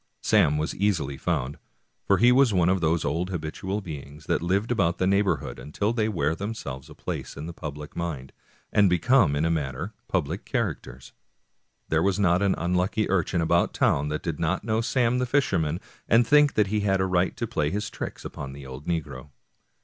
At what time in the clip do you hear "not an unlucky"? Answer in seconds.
12.17-13.07